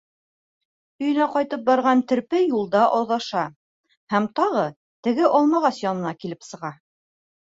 [1.01, 3.43] Өйөнә ҡайтып барған терпе юлда аҙаша
[4.15, 4.65] һәм тағы
[5.09, 6.73] теге Алмағас янына килеп сыға.